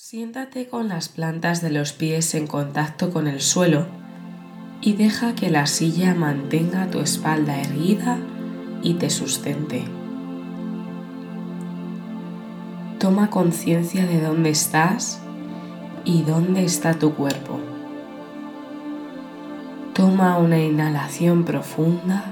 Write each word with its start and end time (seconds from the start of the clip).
Siéntate 0.00 0.68
con 0.68 0.88
las 0.88 1.08
plantas 1.08 1.60
de 1.60 1.70
los 1.70 1.92
pies 1.92 2.36
en 2.36 2.46
contacto 2.46 3.12
con 3.12 3.26
el 3.26 3.40
suelo 3.40 3.86
y 4.80 4.92
deja 4.92 5.34
que 5.34 5.50
la 5.50 5.66
silla 5.66 6.14
mantenga 6.14 6.88
tu 6.88 7.00
espalda 7.00 7.60
erguida 7.60 8.16
y 8.80 8.94
te 8.94 9.10
sustente. 9.10 9.82
Toma 13.00 13.28
conciencia 13.28 14.06
de 14.06 14.20
dónde 14.20 14.50
estás 14.50 15.20
y 16.04 16.22
dónde 16.22 16.64
está 16.64 16.94
tu 16.94 17.16
cuerpo. 17.16 17.58
Toma 19.94 20.38
una 20.38 20.60
inhalación 20.60 21.44
profunda 21.44 22.24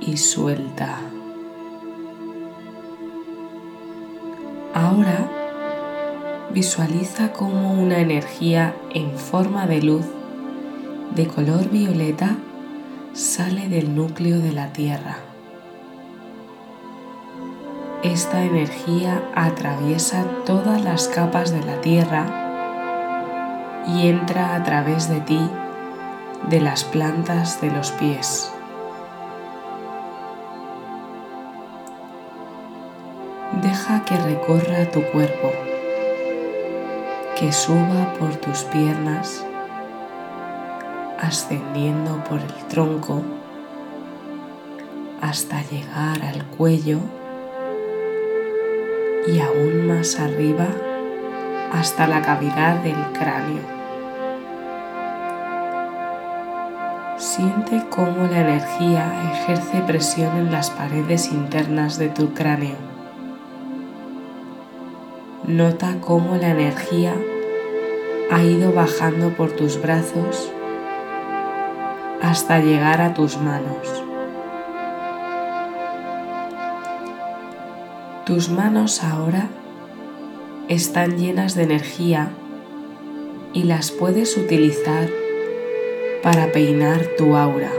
y 0.00 0.16
suelta. 0.16 0.98
Ahora 4.90 5.30
visualiza 6.52 7.32
cómo 7.32 7.74
una 7.74 8.00
energía 8.00 8.74
en 8.92 9.16
forma 9.16 9.68
de 9.68 9.82
luz 9.82 10.04
de 11.14 11.28
color 11.28 11.68
violeta 11.68 12.34
sale 13.12 13.68
del 13.68 13.94
núcleo 13.94 14.40
de 14.40 14.50
la 14.50 14.72
Tierra. 14.72 15.18
Esta 18.02 18.42
energía 18.42 19.22
atraviesa 19.36 20.24
todas 20.44 20.82
las 20.82 21.06
capas 21.06 21.52
de 21.52 21.62
la 21.64 21.80
Tierra 21.80 22.26
y 23.86 24.08
entra 24.08 24.56
a 24.56 24.64
través 24.64 25.08
de 25.08 25.20
ti 25.20 25.40
de 26.48 26.60
las 26.60 26.82
plantas 26.82 27.60
de 27.60 27.70
los 27.70 27.92
pies. 27.92 28.52
Que 33.98 34.16
recorra 34.16 34.90
tu 34.90 35.02
cuerpo, 35.02 35.52
que 37.38 37.52
suba 37.52 38.12
por 38.18 38.34
tus 38.36 38.64
piernas, 38.64 39.44
ascendiendo 41.20 42.22
por 42.24 42.40
el 42.40 42.66
tronco 42.68 43.22
hasta 45.20 45.62
llegar 45.62 46.24
al 46.24 46.44
cuello 46.56 46.98
y 49.28 49.38
aún 49.38 49.86
más 49.86 50.18
arriba 50.18 50.66
hasta 51.72 52.08
la 52.08 52.22
cavidad 52.22 52.82
del 52.82 53.00
cráneo. 53.12 53.62
Siente 57.16 57.84
cómo 57.90 58.26
la 58.28 58.40
energía 58.40 59.32
ejerce 59.34 59.82
presión 59.82 60.36
en 60.36 60.50
las 60.50 60.70
paredes 60.70 61.30
internas 61.30 61.96
de 61.96 62.08
tu 62.08 62.34
cráneo 62.34 62.89
Nota 65.50 65.96
cómo 66.00 66.36
la 66.36 66.50
energía 66.50 67.12
ha 68.30 68.44
ido 68.44 68.72
bajando 68.72 69.30
por 69.30 69.50
tus 69.50 69.82
brazos 69.82 70.52
hasta 72.22 72.60
llegar 72.60 73.00
a 73.00 73.14
tus 73.14 73.36
manos. 73.36 74.04
Tus 78.24 78.48
manos 78.48 79.02
ahora 79.02 79.48
están 80.68 81.18
llenas 81.18 81.56
de 81.56 81.64
energía 81.64 82.30
y 83.52 83.64
las 83.64 83.90
puedes 83.90 84.36
utilizar 84.36 85.08
para 86.22 86.52
peinar 86.52 87.00
tu 87.18 87.34
aura. 87.34 87.72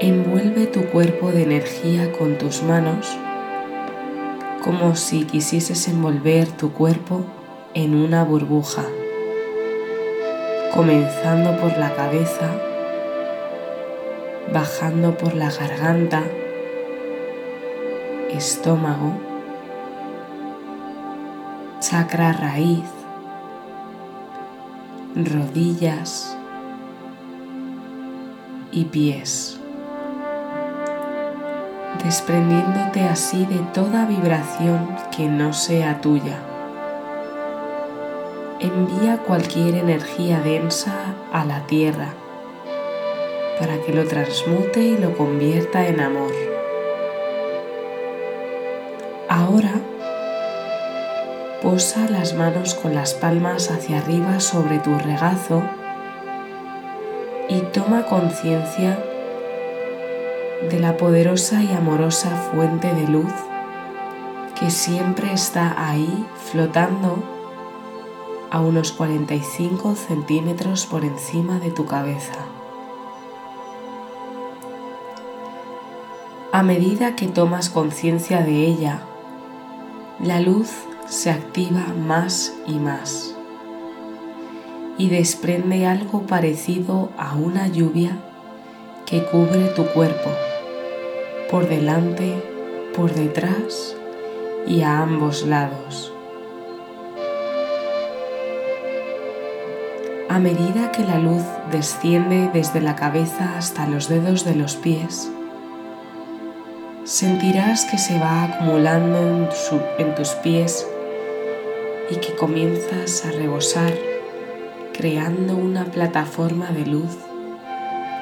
Envuelve 0.00 0.66
tu 0.66 0.82
cuerpo 0.86 1.30
de 1.30 1.44
energía 1.44 2.10
con 2.10 2.38
tus 2.38 2.64
manos 2.64 3.16
como 4.62 4.94
si 4.94 5.24
quisieses 5.24 5.88
envolver 5.88 6.48
tu 6.52 6.72
cuerpo 6.72 7.24
en 7.74 7.96
una 7.96 8.22
burbuja, 8.22 8.84
comenzando 10.72 11.56
por 11.60 11.76
la 11.78 11.94
cabeza, 11.94 12.48
bajando 14.52 15.18
por 15.18 15.34
la 15.34 15.50
garganta, 15.50 16.22
estómago, 18.30 19.14
chakra 21.80 22.32
raíz, 22.32 22.84
rodillas 25.16 26.36
y 28.70 28.84
pies 28.84 29.61
desprendiéndote 32.02 33.02
así 33.08 33.44
de 33.46 33.58
toda 33.74 34.06
vibración 34.06 34.96
que 35.14 35.28
no 35.28 35.52
sea 35.52 36.00
tuya. 36.00 36.38
Envía 38.60 39.18
cualquier 39.18 39.76
energía 39.76 40.40
densa 40.40 41.14
a 41.32 41.44
la 41.44 41.66
tierra 41.66 42.14
para 43.58 43.78
que 43.82 43.92
lo 43.92 44.06
transmute 44.06 44.80
y 44.80 44.96
lo 44.96 45.16
convierta 45.16 45.86
en 45.86 46.00
amor. 46.00 46.32
Ahora 49.28 49.72
posa 51.62 52.08
las 52.10 52.34
manos 52.34 52.74
con 52.74 52.94
las 52.94 53.14
palmas 53.14 53.70
hacia 53.70 53.98
arriba 53.98 54.40
sobre 54.40 54.78
tu 54.78 54.98
regazo 54.98 55.62
y 57.48 57.60
toma 57.72 58.06
conciencia 58.06 58.98
de 60.70 60.78
la 60.78 60.96
poderosa 60.96 61.62
y 61.62 61.72
amorosa 61.72 62.30
fuente 62.52 62.94
de 62.94 63.08
luz 63.08 63.32
que 64.58 64.70
siempre 64.70 65.32
está 65.32 65.74
ahí 65.88 66.24
flotando 66.36 67.22
a 68.50 68.60
unos 68.60 68.92
45 68.92 69.96
centímetros 69.96 70.86
por 70.86 71.04
encima 71.04 71.58
de 71.58 71.70
tu 71.70 71.86
cabeza. 71.86 72.34
A 76.52 76.62
medida 76.62 77.16
que 77.16 77.26
tomas 77.26 77.70
conciencia 77.70 78.42
de 78.42 78.66
ella, 78.66 79.00
la 80.20 80.38
luz 80.38 80.70
se 81.08 81.30
activa 81.30 81.86
más 82.06 82.54
y 82.66 82.74
más 82.74 83.34
y 84.96 85.08
desprende 85.08 85.86
algo 85.86 86.22
parecido 86.22 87.10
a 87.18 87.34
una 87.34 87.66
lluvia 87.66 88.18
que 89.06 89.24
cubre 89.24 89.68
tu 89.74 89.86
cuerpo 89.86 90.30
por 91.52 91.68
delante, 91.68 92.32
por 92.96 93.12
detrás 93.12 93.94
y 94.66 94.80
a 94.80 95.00
ambos 95.00 95.46
lados. 95.46 96.10
A 100.30 100.38
medida 100.38 100.90
que 100.92 101.04
la 101.04 101.18
luz 101.18 101.42
desciende 101.70 102.48
desde 102.54 102.80
la 102.80 102.96
cabeza 102.96 103.58
hasta 103.58 103.86
los 103.86 104.08
dedos 104.08 104.46
de 104.46 104.54
los 104.54 104.76
pies, 104.76 105.30
sentirás 107.04 107.84
que 107.84 107.98
se 107.98 108.18
va 108.18 108.44
acumulando 108.44 109.18
en, 109.98 110.14
tus 110.14 110.30
pies 110.42 110.88
y 112.08 112.16
que 112.16 112.34
comienzas 112.34 113.26
a 113.26 113.30
rebosar 113.30 113.92
creando 114.94 115.54
una 115.54 115.84
plataforma 115.84 116.70
de 116.70 116.86
luz 116.86 117.14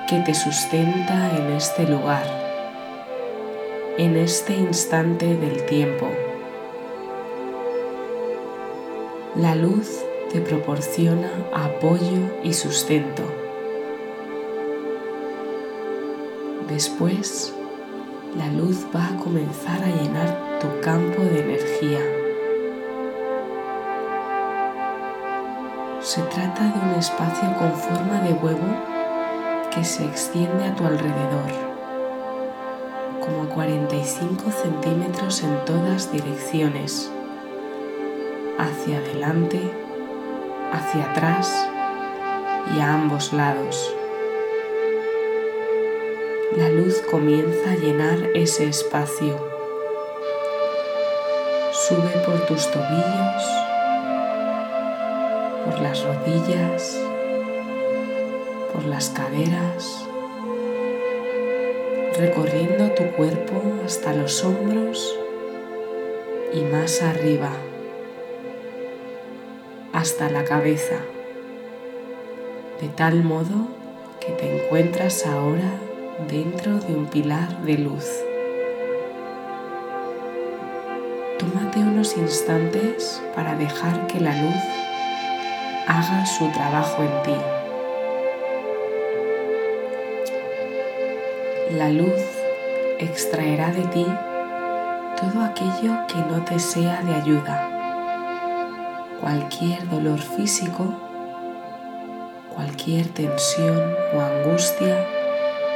que 0.09 0.19
te 0.19 0.35
sustenta 0.35 1.31
en 1.37 1.53
este 1.53 1.85
lugar 1.87 2.50
en 4.01 4.17
este 4.17 4.57
instante 4.57 5.37
del 5.37 5.67
tiempo. 5.67 6.09
La 9.37 9.55
luz 9.55 9.91
te 10.33 10.41
proporciona 10.41 11.31
apoyo 11.53 12.23
y 12.43 12.55
sustento. 12.55 13.23
Después, 16.67 17.53
la 18.39 18.47
luz 18.47 18.87
va 18.97 19.07
a 19.07 19.17
comenzar 19.19 19.85
a 19.85 19.89
llenar 19.89 20.59
tu 20.61 20.81
campo 20.81 21.21
de 21.21 21.41
energía. 21.41 22.01
Se 26.01 26.23
trata 26.23 26.73
de 26.73 26.89
un 26.89 26.99
espacio 26.99 27.55
con 27.59 27.75
forma 27.75 28.23
de 28.23 28.33
huevo 28.33 29.69
que 29.75 29.85
se 29.85 30.07
extiende 30.07 30.65
a 30.65 30.75
tu 30.75 30.87
alrededor 30.87 31.70
45 33.55 34.51
centímetros 34.51 35.43
en 35.43 35.65
todas 35.65 36.13
direcciones, 36.13 37.11
hacia 38.59 38.99
adelante, 38.99 39.61
hacia 40.73 41.11
atrás 41.11 41.69
y 42.77 42.81
a 42.81 42.95
ambos 42.95 43.33
lados. 43.33 43.95
La 46.57 46.69
luz 46.69 47.01
comienza 47.11 47.71
a 47.71 47.77
llenar 47.77 48.19
ese 48.35 48.69
espacio. 48.69 49.37
Sube 51.73 52.23
por 52.25 52.47
tus 52.47 52.71
tobillos, 52.71 53.45
por 55.65 55.81
las 55.81 56.05
rodillas, 56.05 56.99
por 58.73 58.85
las 58.85 59.11
caderas, 59.11 60.10
recorriendo 62.21 62.91
tu 62.91 63.05
cuerpo 63.17 63.63
hasta 63.83 64.13
los 64.13 64.45
hombros 64.45 65.19
y 66.53 66.61
más 66.65 67.01
arriba 67.01 67.49
hasta 69.95 70.29
la 70.29 70.45
cabeza, 70.45 70.97
de 72.79 72.89
tal 72.89 73.25
modo 73.25 73.69
que 74.21 74.33
te 74.33 74.55
encuentras 74.55 75.25
ahora 75.25 75.73
dentro 76.29 76.79
de 76.79 76.95
un 76.95 77.07
pilar 77.07 77.63
de 77.63 77.79
luz. 77.79 78.07
Tómate 81.39 81.79
unos 81.79 82.19
instantes 82.19 83.23
para 83.35 83.57
dejar 83.57 84.07
que 84.09 84.21
la 84.21 84.37
luz 84.43 84.63
haga 85.87 86.27
su 86.27 86.53
trabajo 86.53 87.03
en 87.03 87.23
ti. 87.23 87.60
La 91.73 91.89
luz 91.89 92.21
extraerá 92.99 93.71
de 93.71 93.83
ti 93.83 94.05
todo 95.21 95.45
aquello 95.45 96.05
que 96.09 96.19
no 96.29 96.45
te 96.45 96.59
sea 96.59 97.01
de 97.03 97.15
ayuda, 97.15 99.17
cualquier 99.21 99.89
dolor 99.89 100.19
físico, 100.19 100.93
cualquier 102.53 103.07
tensión 103.11 103.95
o 104.13 104.21
angustia 104.21 105.07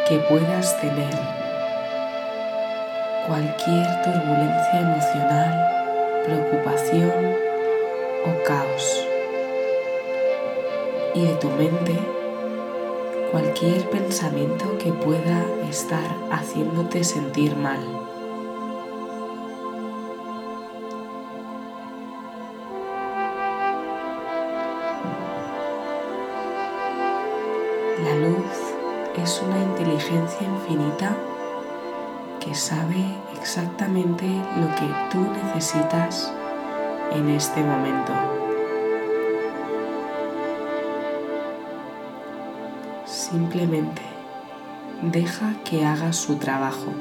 que 0.09 0.19
puedas 0.29 0.81
tener, 0.81 1.15
cualquier 3.29 3.87
turbulencia 4.03 4.81
emocional, 4.81 6.23
preocupación 6.25 7.37
o 8.27 8.45
caos. 8.45 9.07
Y 11.15 11.27
de 11.27 11.35
tu 11.37 11.49
mente, 11.51 12.14
cualquier 13.35 13.91
pensamiento 13.91 14.79
que 14.79 14.93
pueda 14.93 15.45
estar 15.69 16.07
haciéndote 16.31 17.03
sentir 17.03 17.57
mal. 17.57 17.81
La 28.05 28.15
luz 28.15 28.39
es 29.21 29.43
una 29.43 29.59
inteligencia 29.65 30.47
infinita 30.47 31.17
que 32.39 32.55
sabe 32.55 33.05
exactamente 33.37 34.27
lo 34.61 34.69
que 34.77 34.89
tú 35.11 35.27
necesitas 35.53 36.33
en 37.11 37.31
este 37.31 37.65
momento. 37.65 38.34
Simplemente 43.35 44.01
deja 45.03 45.55
que 45.65 45.85
haga 45.85 46.13
su 46.13 46.37
trabajo. 46.37 46.93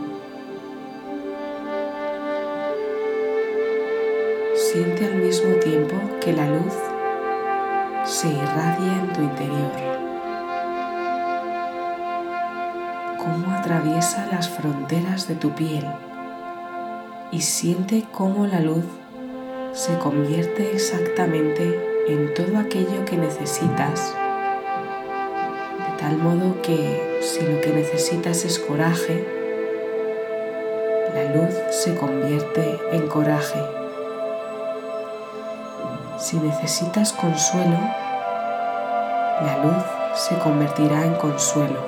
Siente 4.55 5.05
al 5.05 5.17
mismo 5.17 5.53
tiempo 5.57 5.93
que 6.19 6.33
la 6.33 6.47
luz 6.47 6.73
se 8.03 8.29
irradia 8.29 8.99
en 8.99 9.13
tu 9.13 9.21
interior. 9.21 9.71
cómo 13.19 13.55
atraviesa 13.55 14.27
las 14.31 14.49
fronteras 14.49 15.27
de 15.27 15.35
tu 15.35 15.51
piel 15.51 15.85
y 17.31 17.41
siente 17.41 18.05
cómo 18.11 18.47
la 18.47 18.59
luz 18.59 18.85
se 19.71 19.99
convierte 19.99 20.73
exactamente 20.73 21.79
en 22.07 22.33
todo 22.33 22.57
aquello 22.57 23.05
que 23.05 23.17
necesitas, 23.17 24.15
tal 26.03 26.17
modo 26.17 26.61
que 26.61 27.21
si 27.21 27.39
lo 27.45 27.61
que 27.61 27.69
necesitas 27.69 28.43
es 28.43 28.59
coraje, 28.59 29.25
la 31.13 31.33
luz 31.33 31.55
se 31.69 31.95
convierte 31.95 32.77
en 32.91 33.07
coraje. 33.07 33.61
Si 36.17 36.35
necesitas 36.39 37.13
consuelo, 37.13 37.77
la 39.45 39.59
luz 39.63 39.83
se 40.15 40.37
convertirá 40.39 41.05
en 41.05 41.13
consuelo. 41.13 41.79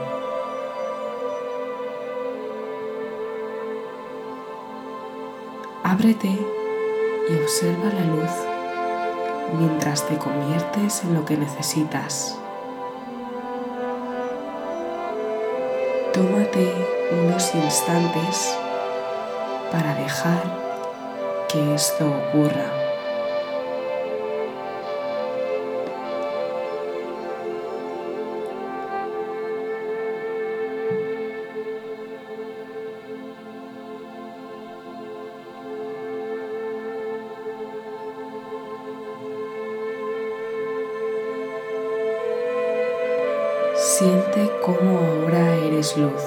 Ábrete 5.84 6.30
y 6.30 7.36
observa 7.44 7.90
la 7.90 8.06
luz 8.16 8.32
mientras 9.60 10.08
te 10.08 10.18
conviertes 10.18 11.04
en 11.04 11.16
lo 11.16 11.26
que 11.26 11.36
necesitas. 11.36 12.40
Tómate 16.16 16.66
unos 17.12 17.54
instantes 17.56 18.58
para 19.70 19.94
dejar 19.96 20.44
que 21.50 21.76
esto 21.76 22.06
ocurra. 22.08 22.85
Siente 43.88 44.50
cómo 44.66 44.98
ahora 44.98 45.58
eres 45.58 45.96
luz, 45.96 46.24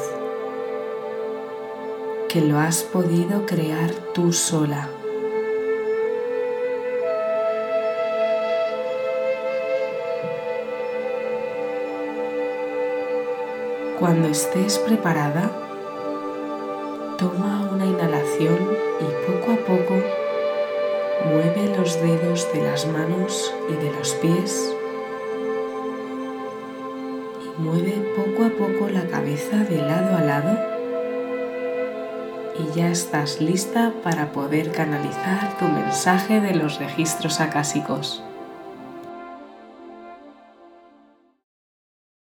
que 2.28 2.40
lo 2.40 2.56
has 2.56 2.84
podido 2.84 3.46
crear 3.46 3.90
tú 4.14 4.32
sola. 4.32 4.88
Cuando 13.98 14.28
estés 14.28 14.78
preparada, 14.78 15.50
toma 17.18 17.68
una 17.72 17.86
inhalación 17.86 18.56
y 19.00 19.26
poco 19.26 19.50
a 19.50 19.56
poco 19.66 19.94
mueve 21.26 21.76
los 21.76 22.00
dedos 22.00 22.52
de 22.52 22.62
las 22.62 22.86
manos 22.86 23.52
y 23.68 23.72
de 23.84 23.90
los 23.90 24.14
pies 24.14 24.77
Mueve 27.58 28.14
poco 28.14 28.44
a 28.44 28.50
poco 28.50 28.88
la 28.88 29.08
cabeza 29.08 29.56
de 29.64 29.82
lado 29.82 30.16
a 30.16 30.20
lado 30.20 30.56
y 32.56 32.72
ya 32.76 32.88
estás 32.88 33.40
lista 33.40 33.92
para 34.04 34.30
poder 34.30 34.70
canalizar 34.70 35.58
tu 35.58 35.64
mensaje 35.66 36.40
de 36.40 36.54
los 36.54 36.78
registros 36.78 37.40
acásicos. 37.40 38.22